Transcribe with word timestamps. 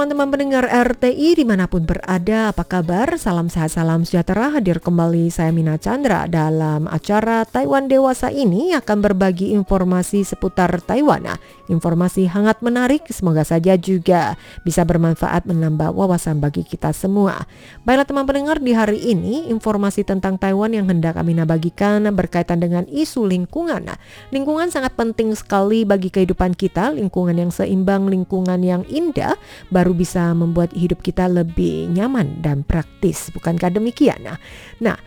teman-teman 0.00 0.32
pendengar 0.32 0.64
RTI 0.64 1.36
di 1.36 1.44
mana 1.44 1.68
pun 1.68 1.84
berada, 1.84 2.48
apa 2.48 2.64
kabar? 2.64 3.20
Salam 3.20 3.52
sehat, 3.52 3.76
salam 3.76 4.00
sejahtera. 4.08 4.48
Hadir 4.48 4.80
kembali 4.80 5.28
saya 5.28 5.52
Mina 5.52 5.76
Chandra 5.76 6.24
dalam 6.24 6.88
acara 6.88 7.44
Taiwan 7.44 7.84
Dewasa 7.84 8.32
ini 8.32 8.72
akan 8.72 8.96
berbagi 9.04 9.52
informasi 9.52 10.24
seputar 10.24 10.72
Taiwan. 10.80 11.28
Nah, 11.28 11.36
informasi 11.68 12.24
hangat 12.32 12.64
menarik, 12.64 13.04
semoga 13.12 13.44
saja 13.44 13.76
juga 13.76 14.40
bisa 14.64 14.88
bermanfaat 14.88 15.44
menambah 15.44 15.92
wawasan 15.92 16.40
bagi 16.40 16.64
kita 16.64 16.96
semua. 16.96 17.44
Baiklah 17.84 18.08
teman 18.08 18.24
pendengar, 18.24 18.56
di 18.56 18.72
hari 18.72 19.04
ini 19.04 19.52
informasi 19.52 20.08
tentang 20.08 20.40
Taiwan 20.40 20.72
yang 20.72 20.88
hendak 20.88 21.20
Amina 21.20 21.44
bagikan 21.44 22.08
berkaitan 22.16 22.64
dengan 22.64 22.88
isu 22.88 23.28
lingkungan. 23.28 23.84
Nah, 23.84 24.00
lingkungan 24.32 24.72
sangat 24.72 24.96
penting 24.96 25.36
sekali 25.36 25.84
bagi 25.84 26.08
kehidupan 26.08 26.56
kita, 26.56 26.88
lingkungan 26.96 27.36
yang 27.36 27.52
seimbang, 27.52 28.08
lingkungan 28.08 28.64
yang 28.64 28.80
indah 28.88 29.36
baru 29.68 29.89
bisa 29.92 30.32
membuat 30.32 30.72
hidup 30.72 31.00
kita 31.04 31.26
lebih 31.26 31.90
nyaman 31.90 32.40
dan 32.42 32.62
praktis. 32.66 33.28
Bukankah 33.34 33.72
demikian? 33.74 34.22
Nah, 34.22 34.38
nah 34.80 34.98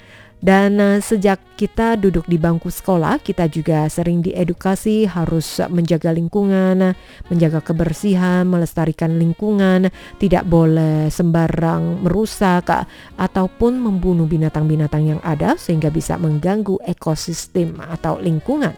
dan 0.44 0.76
uh, 0.76 1.00
sejak 1.00 1.40
kita 1.56 1.96
duduk 1.96 2.28
di 2.28 2.36
bangku 2.36 2.68
sekolah, 2.68 3.24
kita 3.24 3.48
juga 3.48 3.88
sering 3.88 4.20
diedukasi 4.20 5.08
harus 5.08 5.64
menjaga 5.72 6.12
lingkungan, 6.12 6.92
menjaga 7.32 7.64
kebersihan, 7.64 8.44
melestarikan 8.44 9.16
lingkungan, 9.16 9.88
tidak 10.20 10.44
boleh 10.44 11.08
sembarang 11.08 12.04
merusak 12.04 12.68
ataupun 13.16 13.80
membunuh 13.80 14.28
binatang-binatang 14.28 15.16
yang 15.16 15.22
ada 15.24 15.56
sehingga 15.56 15.88
bisa 15.88 16.20
mengganggu 16.20 16.76
ekosistem 16.92 17.80
atau 17.80 18.20
lingkungan. 18.20 18.76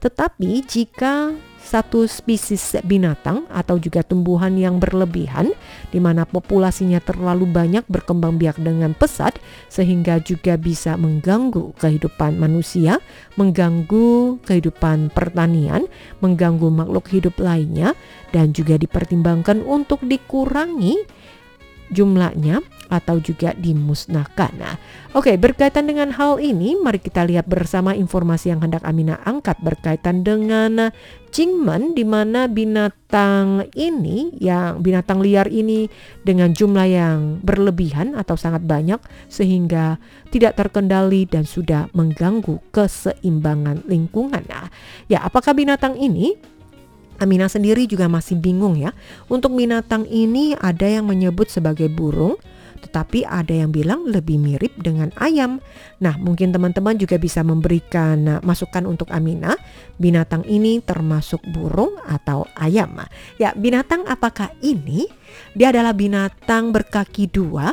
Tetapi 0.00 0.64
jika 0.64 1.36
satu 1.62 2.10
spesies 2.10 2.74
binatang 2.82 3.46
atau 3.48 3.78
juga 3.78 4.02
tumbuhan 4.02 4.58
yang 4.58 4.82
berlebihan 4.82 5.54
di 5.94 6.02
mana 6.02 6.26
populasinya 6.26 6.98
terlalu 6.98 7.46
banyak 7.48 7.86
berkembang 7.86 8.36
biak 8.36 8.58
dengan 8.58 8.92
pesat 8.92 9.38
sehingga 9.70 10.18
juga 10.20 10.58
bisa 10.58 10.98
mengganggu 10.98 11.72
kehidupan 11.78 12.36
manusia, 12.36 12.98
mengganggu 13.38 14.42
kehidupan 14.42 15.14
pertanian, 15.14 15.86
mengganggu 16.18 16.68
makhluk 16.68 17.08
hidup 17.14 17.38
lainnya 17.38 17.94
dan 18.34 18.50
juga 18.50 18.76
dipertimbangkan 18.76 19.62
untuk 19.62 20.02
dikurangi 20.02 20.98
jumlahnya 21.92 22.64
atau 22.92 23.16
juga 23.16 23.56
dimusnahkan. 23.56 24.52
Nah, 24.60 24.76
oke, 25.16 25.32
berkaitan 25.40 25.88
dengan 25.88 26.12
hal 26.12 26.36
ini, 26.36 26.76
mari 26.76 27.00
kita 27.00 27.24
lihat 27.24 27.48
bersama 27.48 27.96
informasi 27.96 28.52
yang 28.52 28.60
hendak 28.60 28.84
Amina 28.84 29.16
angkat 29.24 29.56
berkaitan 29.64 30.20
dengan 30.20 30.92
Jingmen 31.32 31.96
di 31.96 32.04
mana 32.04 32.44
binatang 32.44 33.64
ini 33.72 34.36
yang 34.36 34.84
binatang 34.84 35.24
liar 35.24 35.48
ini 35.48 35.88
dengan 36.20 36.52
jumlah 36.52 36.84
yang 36.84 37.40
berlebihan 37.40 38.12
atau 38.12 38.36
sangat 38.36 38.60
banyak 38.68 39.00
sehingga 39.32 39.96
tidak 40.28 40.60
terkendali 40.60 41.24
dan 41.24 41.48
sudah 41.48 41.88
mengganggu 41.96 42.60
keseimbangan 42.68 43.80
lingkungan. 43.88 44.44
Nah, 44.44 44.68
ya 45.08 45.24
apakah 45.24 45.56
binatang 45.56 45.96
ini 45.96 46.36
Amina 47.22 47.46
sendiri 47.46 47.86
juga 47.86 48.10
masih 48.10 48.36
bingung 48.36 48.74
ya. 48.74 48.90
Untuk 49.30 49.54
binatang 49.54 50.04
ini 50.10 50.58
ada 50.58 50.90
yang 50.90 51.06
menyebut 51.06 51.46
sebagai 51.46 51.86
burung, 51.86 52.34
tetapi 52.82 53.22
ada 53.24 53.54
yang 53.54 53.70
bilang 53.70 54.04
lebih 54.04 54.36
mirip 54.42 54.74
dengan 54.82 55.14
ayam. 55.22 55.62
Nah, 56.02 56.18
mungkin 56.18 56.50
teman-teman 56.50 56.98
juga 56.98 57.16
bisa 57.16 57.46
memberikan 57.46 58.42
masukan 58.42 58.84
untuk 58.84 59.08
Amina. 59.14 59.54
Binatang 59.96 60.42
ini 60.50 60.82
termasuk 60.82 61.40
burung 61.54 61.94
atau 62.04 62.44
ayam. 62.58 62.98
Ya, 63.38 63.54
binatang 63.54 64.02
apakah 64.10 64.50
ini? 64.60 65.06
Dia 65.54 65.70
adalah 65.70 65.94
binatang 65.94 66.74
berkaki 66.74 67.30
dua 67.30 67.72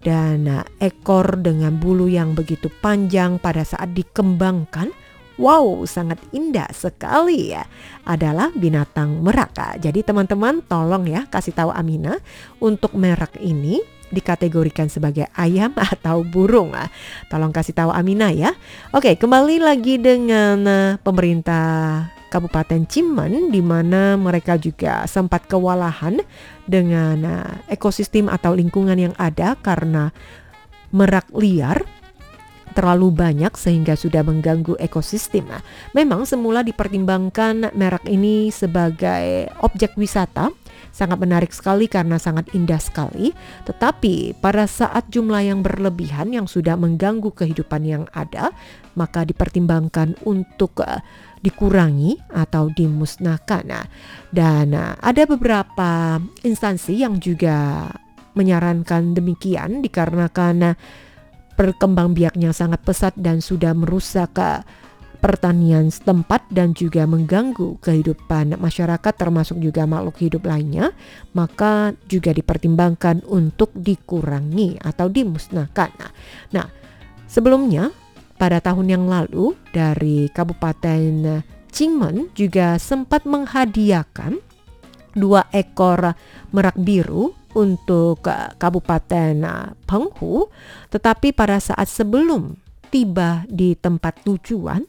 dan 0.00 0.66
ekor 0.80 1.38
dengan 1.38 1.76
bulu 1.76 2.08
yang 2.08 2.32
begitu 2.32 2.72
panjang 2.80 3.38
pada 3.38 3.62
saat 3.62 3.92
dikembangkan 3.92 4.90
Wow, 5.36 5.84
sangat 5.84 6.16
indah 6.32 6.72
sekali 6.72 7.52
ya. 7.52 7.68
Adalah 8.08 8.56
binatang 8.56 9.20
merak. 9.20 9.52
Jadi 9.84 10.00
teman-teman 10.00 10.64
tolong 10.64 11.04
ya 11.04 11.28
kasih 11.28 11.52
tahu 11.52 11.68
Amina 11.76 12.16
untuk 12.56 12.96
merak 12.96 13.36
ini 13.36 13.84
dikategorikan 14.16 14.88
sebagai 14.88 15.28
ayam 15.36 15.76
atau 15.94 16.24
burung. 16.24 16.72
Tolong 17.28 17.52
kasih 17.52 17.76
tahu 17.76 17.92
Amina 17.92 18.32
ya. 18.32 18.56
Oke, 18.96 19.20
kembali 19.20 19.60
lagi 19.60 20.00
dengan 20.00 20.64
eh, 20.64 20.90
pemerintah 20.96 22.08
Kabupaten 22.32 22.88
Cimen 22.88 23.52
di 23.52 23.60
mana 23.60 24.18
mereka 24.18 24.58
juga 24.58 25.04
sempat 25.04 25.44
kewalahan 25.44 26.18
dengan 26.64 27.16
eh, 27.22 27.76
ekosistem 27.76 28.32
atau 28.32 28.56
lingkungan 28.56 28.96
yang 28.96 29.14
ada 29.20 29.54
karena 29.60 30.10
merak 30.94 31.28
liar 31.36 31.84
terlalu 32.76 33.08
banyak 33.08 33.56
sehingga 33.56 33.96
sudah 33.96 34.20
mengganggu 34.20 34.76
ekosistem. 34.76 35.48
Memang 35.96 36.28
semula 36.28 36.60
dipertimbangkan 36.60 37.72
merek 37.72 38.04
ini 38.04 38.52
sebagai 38.52 39.48
objek 39.64 39.96
wisata 39.96 40.52
sangat 40.96 41.20
menarik 41.20 41.52
sekali 41.52 41.92
karena 41.92 42.16
sangat 42.16 42.48
indah 42.56 42.80
sekali. 42.80 43.36
Tetapi 43.68 44.40
pada 44.40 44.64
saat 44.64 45.12
jumlah 45.12 45.44
yang 45.44 45.60
berlebihan 45.60 46.32
yang 46.32 46.48
sudah 46.48 46.72
mengganggu 46.80 47.28
kehidupan 47.36 47.84
yang 47.84 48.04
ada, 48.16 48.48
maka 48.96 49.28
dipertimbangkan 49.28 50.16
untuk 50.24 50.80
uh, 50.80 51.04
dikurangi 51.44 52.16
atau 52.32 52.72
dimusnahkan. 52.72 53.68
Nah, 53.68 53.84
dan 54.32 54.72
uh, 54.72 54.96
ada 55.04 55.28
beberapa 55.28 56.16
instansi 56.40 57.04
yang 57.04 57.20
juga 57.20 57.92
menyarankan 58.32 59.12
demikian 59.12 59.84
dikarenakan 59.84 60.72
uh, 60.72 60.76
Perkembang 61.56 62.12
biaknya 62.12 62.52
sangat 62.52 62.84
pesat 62.84 63.16
dan 63.16 63.40
sudah 63.40 63.72
merusak 63.72 64.36
pertanian 65.16 65.88
setempat 65.88 66.44
dan 66.52 66.76
juga 66.76 67.08
mengganggu 67.08 67.80
kehidupan 67.80 68.60
masyarakat 68.60 69.12
termasuk 69.16 69.58
juga 69.58 69.88
makhluk 69.88 70.20
hidup 70.20 70.44
lainnya, 70.44 70.92
maka 71.32 71.96
juga 72.06 72.36
dipertimbangkan 72.36 73.24
untuk 73.24 73.72
dikurangi 73.72 74.76
atau 74.84 75.08
dimusnahkan. 75.08 75.90
Nah, 76.52 76.68
sebelumnya 77.24 77.90
pada 78.36 78.60
tahun 78.60 78.92
yang 78.92 79.04
lalu 79.08 79.56
dari 79.72 80.28
Kabupaten 80.28 81.40
Cingmen 81.72 82.32
juga 82.36 82.76
sempat 82.76 83.24
menghadiahkan 83.24 84.40
dua 85.16 85.48
ekor 85.52 86.12
merak 86.52 86.76
biru 86.76 87.32
untuk 87.56 88.20
Kabupaten 88.60 89.34
uh, 89.42 89.72
Penghu, 89.88 90.52
tetapi 90.92 91.32
pada 91.32 91.56
saat 91.56 91.88
sebelum 91.88 92.60
tiba 92.92 93.48
di 93.48 93.72
tempat 93.72 94.20
tujuan, 94.28 94.84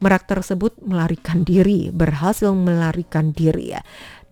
merak 0.00 0.24
tersebut 0.24 0.78
melarikan 0.82 1.44
diri, 1.44 1.92
berhasil 1.92 2.50
melarikan 2.56 3.36
diri 3.36 3.76
ya. 3.76 3.82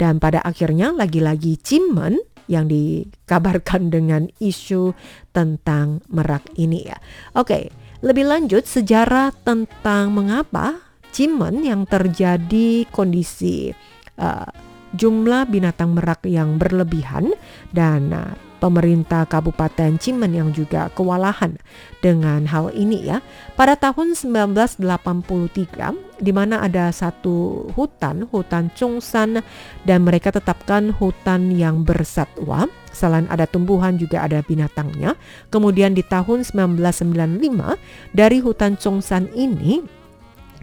Dan 0.00 0.16
pada 0.16 0.40
akhirnya 0.40 0.96
lagi-lagi 0.96 1.60
Cimen 1.60 2.16
yang 2.46 2.70
dikabarkan 2.70 3.90
dengan 3.90 4.30
isu 4.38 4.94
tentang 5.34 6.00
merak 6.08 6.46
ini 6.54 6.86
ya. 6.86 6.98
Oke, 7.34 7.74
lebih 8.00 8.24
lanjut 8.30 8.64
sejarah 8.64 9.34
tentang 9.42 10.14
mengapa 10.14 10.78
Cimen 11.10 11.64
yang 11.64 11.88
terjadi 11.88 12.86
kondisi 12.92 13.72
uh, 14.20 14.46
jumlah 14.96 15.46
binatang 15.46 15.92
merak 15.94 16.24
yang 16.26 16.56
berlebihan 16.56 17.36
dan 17.70 18.10
uh, 18.10 18.34
pemerintah 18.58 19.28
Kabupaten 19.28 20.00
Cimen 20.00 20.32
yang 20.32 20.50
juga 20.50 20.88
kewalahan 20.96 21.60
dengan 22.00 22.48
hal 22.48 22.72
ini 22.72 23.04
ya. 23.04 23.20
Pada 23.54 23.76
tahun 23.76 24.16
1983 24.16 24.80
di 26.20 26.32
mana 26.32 26.64
ada 26.64 26.88
satu 26.88 27.68
hutan, 27.76 28.24
hutan 28.32 28.72
Chongsan 28.72 29.44
dan 29.84 29.98
mereka 30.02 30.32
tetapkan 30.32 30.90
hutan 30.96 31.52
yang 31.52 31.84
bersatwa. 31.84 32.66
Selain 32.96 33.28
ada 33.28 33.44
tumbuhan 33.44 34.00
juga 34.00 34.24
ada 34.24 34.40
binatangnya. 34.40 35.20
Kemudian 35.52 35.92
di 35.92 36.00
tahun 36.00 36.48
1995 36.48 38.16
dari 38.16 38.38
hutan 38.40 38.80
Chongsan 38.80 39.28
ini 39.36 39.84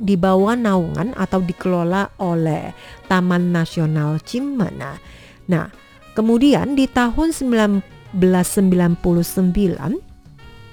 di 0.03 0.19
bawah 0.19 0.59
naungan 0.59 1.15
atau 1.15 1.39
dikelola 1.39 2.19
oleh 2.19 2.75
Taman 3.07 3.55
Nasional 3.55 4.19
Cimana. 4.19 4.99
Nah, 5.47 5.71
kemudian 6.11 6.75
di 6.75 6.91
tahun 6.91 7.31
1999 7.31 8.19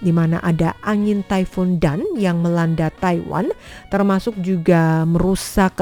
di 0.01 0.13
mana 0.17 0.41
ada 0.41 0.75
angin 0.81 1.21
Typhoon 1.29 1.77
Dan 1.79 2.03
yang 2.17 2.41
melanda 2.41 2.89
Taiwan 2.91 3.53
termasuk 3.93 4.35
juga 4.41 5.05
merusak 5.05 5.77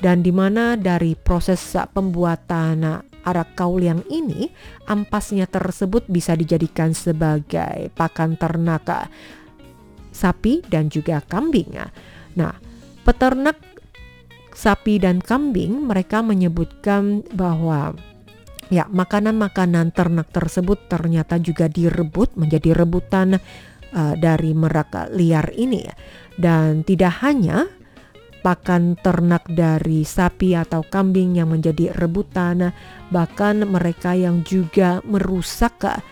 dan 0.02 0.26
di 0.26 0.34
mana 0.34 0.74
dari 0.74 1.14
proses 1.14 1.62
pembuatan 1.94 2.82
arak 3.22 3.54
kauliang 3.54 4.02
ini 4.10 4.50
ampasnya 4.90 5.46
tersebut 5.46 6.10
bisa 6.10 6.34
dijadikan 6.34 6.90
sebagai 6.98 7.94
pakan 7.94 8.34
ternak 8.34 9.06
sapi 10.10 10.66
dan 10.66 10.90
juga 10.90 11.22
kambing. 11.22 11.78
Nah, 12.34 12.58
peternak 13.06 13.62
sapi 14.50 14.98
dan 14.98 15.22
kambing 15.22 15.86
mereka 15.86 16.26
menyebutkan 16.26 17.22
bahwa 17.38 17.94
ya 18.74 18.90
makanan-makanan 18.90 19.94
ternak 19.94 20.34
tersebut 20.34 20.90
ternyata 20.90 21.38
juga 21.38 21.70
direbut 21.70 22.34
menjadi 22.34 22.74
rebutan 22.74 23.38
uh, 23.94 24.14
dari 24.18 24.50
merak 24.50 25.14
liar 25.14 25.54
ini 25.54 25.86
dan 26.34 26.82
tidak 26.82 27.22
hanya 27.22 27.70
pakan 28.44 29.00
ternak 29.00 29.48
dari 29.48 30.04
sapi 30.04 30.52
atau 30.52 30.84
kambing 30.84 31.40
yang 31.40 31.48
menjadi 31.48 31.96
rebutan, 31.96 32.76
bahkan 33.08 33.64
mereka 33.64 34.12
yang 34.12 34.44
juga 34.44 35.00
merusak 35.08 36.04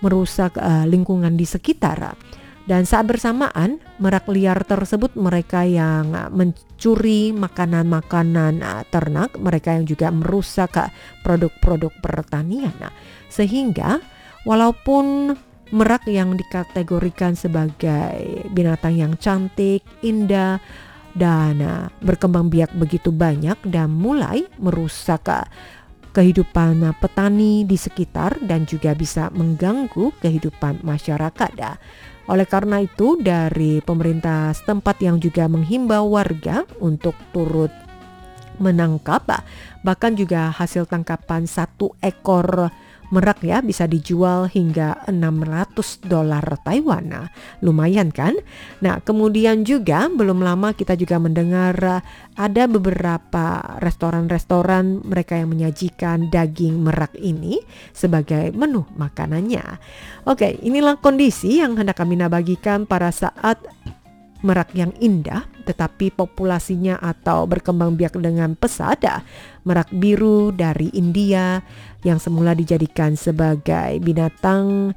merusak 0.00 0.56
uh, 0.56 0.88
lingkungan 0.88 1.36
di 1.36 1.44
sekitar. 1.44 2.16
Dan 2.64 2.88
saat 2.88 3.04
bersamaan, 3.04 3.76
merak 4.00 4.24
liar 4.32 4.64
tersebut 4.64 5.12
mereka 5.20 5.68
yang 5.68 6.16
mencuri 6.32 7.28
makanan-makanan 7.36 8.64
uh, 8.64 8.84
ternak, 8.88 9.36
mereka 9.36 9.76
yang 9.76 9.84
juga 9.84 10.08
merusak 10.08 10.88
produk-produk 11.20 11.92
pertanian. 12.00 12.72
Sehingga 13.28 14.00
walaupun 14.48 15.36
merak 15.76 16.08
yang 16.08 16.40
dikategorikan 16.40 17.36
sebagai 17.36 18.48
binatang 18.56 18.96
yang 18.96 19.12
cantik, 19.20 19.84
indah, 20.00 20.56
dan 21.14 21.62
berkembang 22.02 22.50
biak 22.50 22.74
begitu 22.74 23.14
banyak 23.14 23.56
dan 23.70 23.92
mulai 23.92 24.50
merusak 24.58 25.46
kehidupan 26.14 26.94
petani 27.02 27.66
di 27.66 27.74
sekitar 27.74 28.38
dan 28.46 28.62
juga 28.64 28.94
bisa 28.94 29.34
mengganggu 29.34 30.14
kehidupan 30.22 30.86
masyarakat. 30.86 31.50
Oleh 32.30 32.46
karena 32.46 32.80
itu 32.80 33.20
dari 33.20 33.82
pemerintah 33.82 34.54
setempat 34.54 35.02
yang 35.02 35.20
juga 35.20 35.50
menghimbau 35.50 36.14
warga 36.14 36.64
untuk 36.80 37.18
turut 37.34 37.74
menangkap 38.54 39.42
bahkan 39.82 40.14
juga 40.14 40.54
hasil 40.54 40.86
tangkapan 40.86 41.42
satu 41.44 41.98
ekor 41.98 42.70
merak 43.12 43.44
ya 43.44 43.60
bisa 43.60 43.84
dijual 43.84 44.48
hingga 44.48 45.04
600 45.10 46.08
dolar 46.08 46.44
Taiwan. 46.64 47.04
Nah, 47.04 47.26
lumayan 47.60 48.08
kan? 48.14 48.36
Nah, 48.80 49.02
kemudian 49.04 49.66
juga 49.66 50.08
belum 50.08 50.40
lama 50.40 50.72
kita 50.72 50.96
juga 50.96 51.20
mendengar 51.20 51.74
uh, 51.82 52.00
ada 52.38 52.64
beberapa 52.70 53.78
restoran-restoran 53.82 55.04
mereka 55.04 55.36
yang 55.36 55.52
menyajikan 55.52 56.32
daging 56.32 56.80
merak 56.80 57.12
ini 57.18 57.60
sebagai 57.92 58.54
menu 58.56 58.86
makanannya. 58.96 59.64
Oke, 60.24 60.56
inilah 60.62 60.96
kondisi 60.98 61.60
yang 61.60 61.76
hendak 61.76 61.98
kami 62.00 62.16
bagikan 62.24 62.86
pada 62.88 63.10
saat 63.12 63.58
merak 64.44 64.76
yang 64.76 64.92
indah 65.00 65.48
tetapi 65.64 66.12
populasinya 66.12 67.00
atau 67.00 67.48
berkembang 67.48 67.96
biak 67.96 68.20
dengan 68.20 68.52
pesat 68.52 69.00
merak 69.64 69.90
biru 69.92 70.52
dari 70.52 70.92
India 70.92 71.60
yang 72.04 72.20
semula 72.20 72.52
dijadikan 72.52 73.16
sebagai 73.16 74.00
binatang 74.00 74.92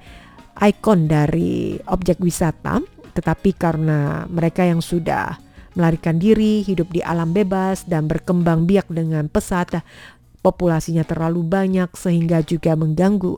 ikon 0.60 1.08
dari 1.08 1.80
objek 1.88 2.20
wisata. 2.20 2.84
Tetapi 3.16 3.50
karena 3.58 4.30
mereka 4.30 4.62
yang 4.62 4.84
sudah 4.84 5.42
melarikan 5.74 6.22
diri 6.22 6.62
hidup 6.62 6.94
di 6.94 7.02
alam 7.02 7.34
bebas 7.34 7.86
dan 7.90 8.06
berkembang 8.06 8.70
biak 8.70 8.90
dengan 8.94 9.26
pesat 9.30 9.82
populasinya 10.42 11.04
terlalu 11.04 11.44
banyak 11.44 11.92
sehingga 11.98 12.40
juga 12.46 12.74
mengganggu 12.78 13.36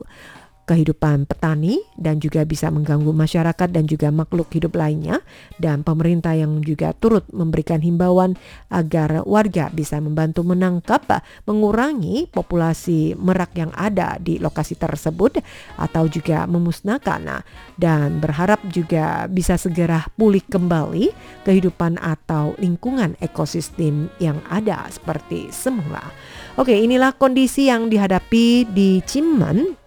kehidupan 0.70 1.26
petani 1.26 1.82
dan 1.98 2.22
juga 2.22 2.46
bisa 2.46 2.70
mengganggu 2.70 3.10
masyarakat 3.10 3.74
dan 3.74 3.90
juga 3.90 4.14
makhluk 4.14 4.46
hidup 4.54 4.78
lainnya. 4.78 5.18
Dan 5.58 5.82
pemerintah 5.82 6.38
yang 6.38 6.62
juga 6.62 6.94
turut 6.94 7.26
memberikan 7.34 7.82
himbauan 7.82 8.38
agar 8.70 9.26
warga 9.26 9.66
bisa 9.74 9.98
membantu 9.98 10.46
menangkap 10.46 11.02
mengurangi 11.42 12.30
populasi 12.30 13.18
merak 13.18 13.58
yang 13.58 13.74
ada 13.74 14.14
di 14.22 14.38
lokasi 14.38 14.78
tersebut 14.78 15.42
atau 15.74 16.06
juga 16.06 16.46
memusnahkan. 16.46 17.42
Dan 17.74 18.22
berharap 18.22 18.62
juga 18.70 19.26
bisa 19.26 19.58
segera 19.58 20.06
pulih 20.14 20.46
kembali 20.46 21.10
kehidupan 21.42 21.98
atau 21.98 22.54
lingkungan 22.62 23.18
ekosistem 23.18 24.06
yang 24.22 24.38
ada 24.46 24.86
seperti 24.86 25.50
semula. 25.50 26.14
Oke, 26.54 26.76
inilah 26.76 27.16
kondisi 27.16 27.66
yang 27.66 27.90
dihadapi 27.90 28.68
di 28.70 29.00
Cimmen 29.02 29.79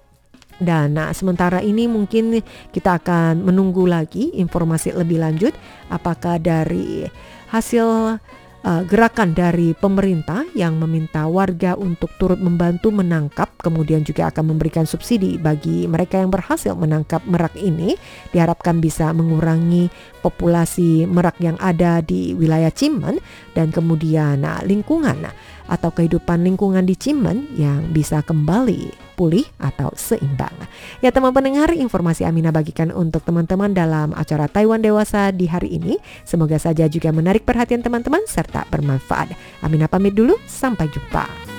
dan 0.64 0.98
nah, 0.98 1.12
sementara 1.12 1.60
ini 1.60 1.86
mungkin 1.86 2.40
kita 2.72 3.00
akan 3.04 3.44
menunggu 3.44 3.86
lagi 3.88 4.34
informasi 4.36 4.96
lebih 4.96 5.22
lanjut 5.22 5.54
apakah 5.92 6.40
dari 6.40 7.08
hasil 7.54 8.18
uh, 8.64 8.82
gerakan 8.88 9.36
dari 9.36 9.76
pemerintah 9.76 10.48
yang 10.56 10.80
meminta 10.80 11.28
warga 11.28 11.76
untuk 11.78 12.10
turut 12.18 12.40
membantu 12.40 12.90
menangkap 12.90 13.52
kemudian 13.60 14.02
juga 14.02 14.32
akan 14.32 14.56
memberikan 14.56 14.88
subsidi 14.88 15.38
bagi 15.38 15.86
mereka 15.86 16.20
yang 16.24 16.32
berhasil 16.32 16.74
menangkap 16.74 17.22
merak 17.28 17.54
ini 17.60 18.00
diharapkan 18.32 18.80
bisa 18.80 19.12
mengurangi 19.12 19.92
populasi 20.24 21.06
merak 21.06 21.38
yang 21.44 21.60
ada 21.60 22.00
di 22.02 22.34
wilayah 22.34 22.72
Cimen 22.72 23.20
dan 23.54 23.70
kemudian 23.70 24.42
nah, 24.42 24.64
lingkungan 24.64 25.30
atau 25.68 25.90
kehidupan 25.92 26.44
lingkungan 26.44 26.84
di 26.88 26.96
Cimen 26.98 27.54
yang 27.56 27.92
bisa 27.92 28.24
kembali 28.24 29.03
pulih 29.14 29.46
atau 29.62 29.94
seimbang. 29.94 30.54
Ya 31.00 31.14
teman 31.14 31.32
pendengar, 31.32 31.72
informasi 31.72 32.26
Amina 32.26 32.50
bagikan 32.50 32.90
untuk 32.90 33.22
teman-teman 33.24 33.72
dalam 33.72 34.12
acara 34.18 34.50
Taiwan 34.50 34.82
Dewasa 34.82 35.30
di 35.30 35.46
hari 35.46 35.78
ini. 35.78 36.02
Semoga 36.26 36.58
saja 36.58 36.90
juga 36.90 37.14
menarik 37.14 37.46
perhatian 37.46 37.86
teman-teman 37.86 38.26
serta 38.26 38.66
bermanfaat. 38.74 39.34
Amina 39.62 39.86
pamit 39.86 40.18
dulu, 40.18 40.36
sampai 40.50 40.90
jumpa. 40.90 41.53